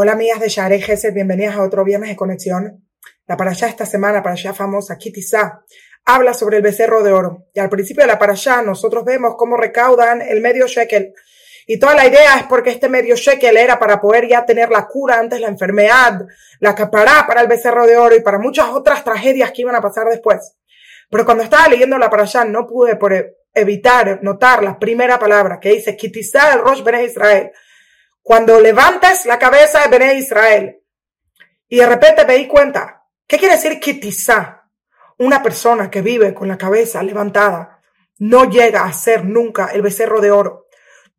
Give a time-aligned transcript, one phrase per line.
[0.00, 2.88] Hola amigas de Share Gesed, bienvenidas a otro viernes de conexión.
[3.26, 5.64] La parashá esta semana, parashá famosa, Kitizá,
[6.04, 7.48] habla sobre el becerro de oro.
[7.52, 11.14] Y al principio de la parashá nosotros vemos cómo recaudan el medio shekel.
[11.66, 14.86] Y toda la idea es porque este medio shekel era para poder ya tener la
[14.86, 16.20] cura antes la enfermedad,
[16.60, 19.80] la capará para el becerro de oro y para muchas otras tragedias que iban a
[19.80, 20.54] pasar después.
[21.10, 25.70] Pero cuando estaba leyendo la parashá no pude por evitar notar la primera palabra que
[25.70, 27.50] dice Kitizá el Rosh Bene Israel
[28.28, 30.82] cuando levantes la cabeza de Bené Israel
[31.66, 34.68] y de repente me di cuenta, ¿qué quiere decir kitizá?
[35.16, 37.80] Una persona que vive con la cabeza levantada
[38.18, 40.66] no llega a ser nunca el becerro de oro.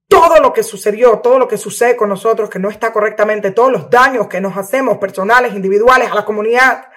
[0.07, 3.71] Todo lo que sucedió, todo lo que sucede con nosotros que no está correctamente, todos
[3.71, 6.88] los daños que nos hacemos personales, individuales, a la comunidad,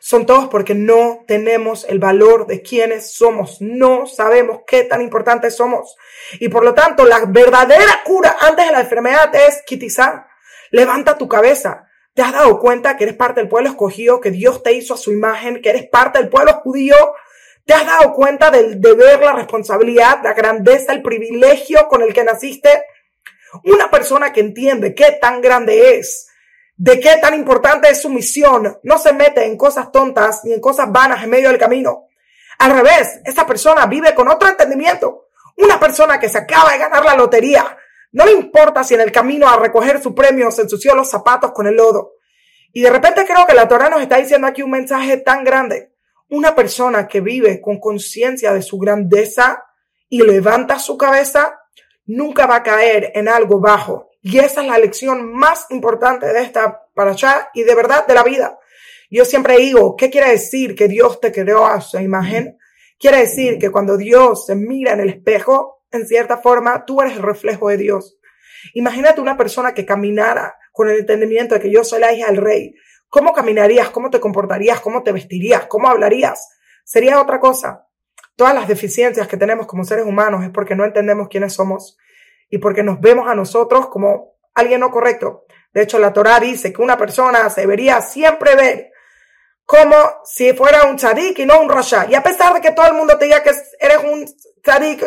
[0.00, 3.60] son todos porque no tenemos el valor de quienes somos.
[3.60, 5.96] No sabemos qué tan importantes somos.
[6.40, 10.26] Y por lo tanto, la verdadera cura antes de la enfermedad es kitizar.
[10.70, 11.88] Levanta tu cabeza.
[12.14, 14.98] ¿Te has dado cuenta que eres parte del pueblo escogido, que Dios te hizo a
[14.98, 16.96] su imagen, que eres parte del pueblo judío?
[17.64, 22.24] ¿Te has dado cuenta del deber, la responsabilidad, la grandeza, el privilegio con el que
[22.24, 22.82] naciste?
[23.64, 26.27] Una persona que entiende qué tan grande es,
[26.78, 28.78] de qué tan importante es su misión.
[28.84, 32.06] No se mete en cosas tontas ni en cosas vanas en medio del camino.
[32.58, 35.26] Al revés, esa persona vive con otro entendimiento.
[35.56, 37.76] Una persona que se acaba de ganar la lotería.
[38.12, 41.52] No le importa si en el camino a recoger su premio se ensució los zapatos
[41.52, 42.12] con el lodo.
[42.72, 45.92] Y de repente creo que la Torah nos está diciendo aquí un mensaje tan grande.
[46.30, 49.64] Una persona que vive con conciencia de su grandeza
[50.08, 51.58] y levanta su cabeza,
[52.06, 56.42] nunca va a caer en algo bajo, y esa es la lección más importante de
[56.42, 58.58] esta para allá y de verdad de la vida.
[59.10, 62.58] Yo siempre digo, ¿qué quiere decir que Dios te creó a su imagen?
[62.98, 67.16] Quiere decir que cuando Dios se mira en el espejo, en cierta forma, tú eres
[67.16, 68.18] el reflejo de Dios.
[68.74, 72.36] Imagínate una persona que caminara con el entendimiento de que yo soy la hija del
[72.36, 72.74] rey.
[73.08, 73.88] ¿Cómo caminarías?
[73.90, 74.80] ¿Cómo te comportarías?
[74.80, 75.66] ¿Cómo te vestirías?
[75.66, 76.50] ¿Cómo hablarías?
[76.84, 77.86] Sería otra cosa.
[78.36, 81.96] Todas las deficiencias que tenemos como seres humanos es porque no entendemos quiénes somos
[82.50, 85.44] y porque nos vemos a nosotros como alguien no correcto.
[85.72, 88.92] De hecho, la Torah dice que una persona se debería siempre ver
[89.64, 89.94] como
[90.24, 92.06] si fuera un tzadik y no un rasha.
[92.08, 94.24] Y a pesar de que todo el mundo te diga que eres un
[94.62, 95.04] tzadik,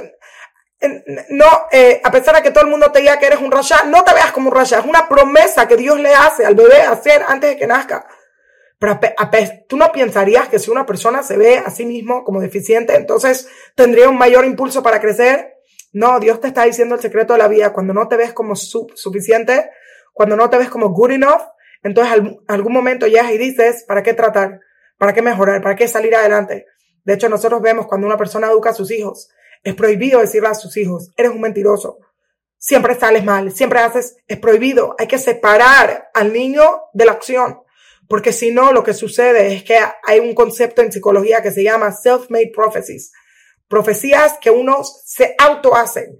[1.29, 3.83] no, eh, a pesar de que todo el mundo te diga que eres un rasha,
[3.85, 4.79] no te veas como un rasha.
[4.79, 8.07] Es una promesa que Dios le hace al bebé hacer antes de que nazca.
[8.77, 8.99] Pero
[9.67, 13.47] tú no pensarías que si una persona se ve a sí mismo como deficiente, entonces
[13.75, 15.55] tendría un mayor impulso para crecer.
[15.93, 17.73] No, Dios te está diciendo el secreto de la vida.
[17.73, 19.69] Cuando no te ves como suficiente,
[20.13, 21.41] cuando no te ves como good enough,
[21.83, 24.61] entonces al, algún momento llegas y dices, ¿para qué tratar?
[24.97, 25.61] ¿Para qué mejorar?
[25.61, 26.67] ¿Para qué salir adelante?
[27.03, 29.29] De hecho, nosotros vemos cuando una persona educa a sus hijos,
[29.63, 31.97] es prohibido decirle a sus hijos, eres un mentiroso,
[32.57, 34.95] siempre sales mal, siempre haces, es prohibido.
[34.99, 37.59] Hay que separar al niño de la acción.
[38.07, 41.63] Porque si no, lo que sucede es que hay un concepto en psicología que se
[41.63, 43.11] llama self-made prophecies
[43.71, 46.19] profecías que uno se auto hace.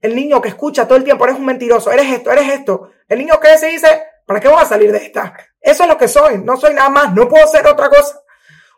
[0.00, 2.90] El niño que escucha todo el tiempo, eres un mentiroso, eres esto, eres esto.
[3.08, 5.36] El niño crece y dice, ¿para qué voy a salir de esta?
[5.60, 8.20] Eso es lo que soy, no soy nada más, no puedo ser otra cosa.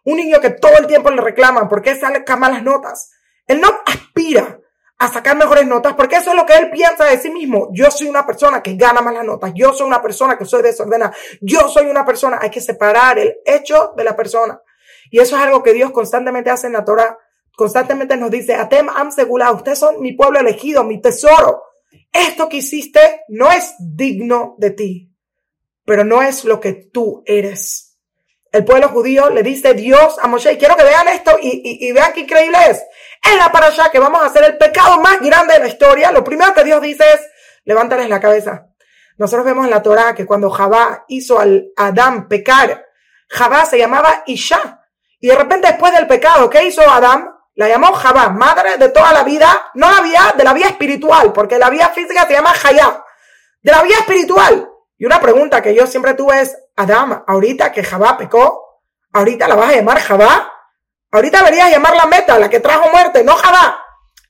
[0.04, 3.12] Un niño que todo el tiempo le reclaman, ¿por qué sale malas notas?
[3.46, 4.58] Él no aspira
[4.96, 7.68] a sacar mejores notas porque eso es lo que él piensa de sí mismo.
[7.72, 11.14] Yo soy una persona que gana malas notas, yo soy una persona que soy desordenada,
[11.42, 14.60] yo soy una persona, hay que separar el hecho de la persona.
[15.10, 17.18] Y eso es algo que Dios constantemente hace en la Torah
[17.56, 21.62] constantemente nos dice, Atem Am Segula, ustedes son mi pueblo elegido, mi tesoro.
[22.12, 25.12] Esto que hiciste no es digno de ti,
[25.84, 27.98] pero no es lo que tú eres.
[28.52, 32.20] El pueblo judío le dice Dios a Moshe, quiero que vean esto y, vean qué
[32.20, 32.84] increíble es.
[33.28, 36.22] En la allá que vamos a hacer el pecado más grande de la historia, lo
[36.22, 37.20] primero que Dios dice es,
[37.64, 38.68] levántales la cabeza.
[39.16, 42.86] Nosotros vemos en la Torah que cuando Jabá hizo al Adán pecar,
[43.28, 44.86] Jabá se llamaba Isha.
[45.18, 47.33] Y de repente después del pecado, ¿qué hizo Adán?
[47.56, 51.32] La llamó Jabá, madre de toda la vida, no la vida de la vida espiritual,
[51.32, 53.04] porque la vida física se llama Jayá,
[53.62, 54.68] de la vida espiritual.
[54.98, 59.54] Y una pregunta que yo siempre tuve es, Adam, ahorita que Jabá pecó, ahorita la
[59.54, 60.52] vas a llamar Jabá,
[61.12, 63.80] ahorita deberías llamarla Meta, la que trajo muerte, no Jabá.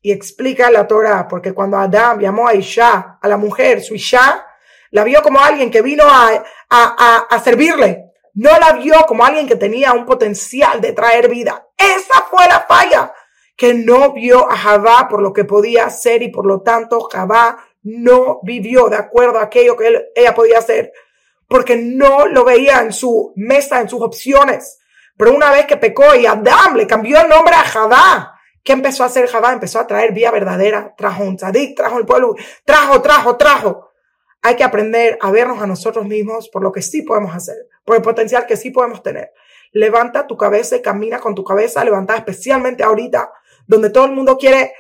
[0.02, 4.46] Y explica la Torah, porque cuando Adam llamó a Isha, a la mujer, su Isha,
[4.90, 9.24] la vio como alguien que vino a, a, a, a servirle, no la vio como
[9.24, 11.66] alguien que tenía un potencial de traer vida.
[11.96, 13.12] Esa fue la falla,
[13.56, 17.58] que no vio a Jabá por lo que podía hacer y por lo tanto Jabá
[17.82, 20.92] no vivió de acuerdo a aquello que ella podía hacer,
[21.48, 24.78] porque no lo veía en su mesa, en sus opciones.
[25.16, 29.04] Pero una vez que pecó y Adam le cambió el nombre a Jabá, ¿qué empezó
[29.04, 29.52] a hacer Jabá?
[29.52, 32.34] Empezó a traer vida verdadera, trajo un tzadik, trajo el pueblo,
[32.64, 33.90] trajo, trajo, trajo.
[34.42, 37.96] hay que aprender a vernos a nosotros mismos por lo que sí podemos hacer, por
[37.96, 39.32] el potencial que sí podemos tener.
[39.74, 43.32] Levanta tu cabeza y camina con tu cabeza levantada, especialmente ahorita,
[43.66, 44.72] donde todo el mundo quiere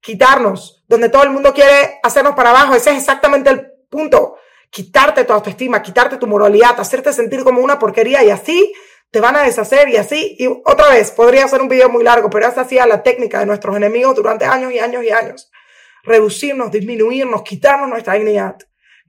[0.00, 2.74] quitarnos, donde todo el mundo quiere hacernos para abajo.
[2.74, 4.36] Ese es exactamente el punto.
[4.70, 8.72] Quitarte tu autoestima, quitarte tu moralidad, hacerte sentir como una porquería y así
[9.10, 10.36] te van a deshacer y así.
[10.38, 13.46] Y otra vez, podría ser un video muy largo, pero esa hacía la técnica de
[13.46, 15.50] nuestros enemigos durante años y años y años.
[16.02, 18.56] Reducirnos, disminuirnos, quitarnos nuestra dignidad.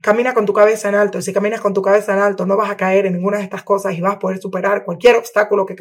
[0.02, 1.22] Camina con tu cabeza en alto.
[1.22, 3.62] Si caminas con tu cabeza en alto, no vas a caer en ninguna de estas
[3.62, 5.76] cosas y vas a poder superar cualquier obstáculo que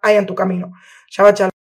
[0.00, 0.72] haya en tu camino.
[1.10, 1.53] Shabbat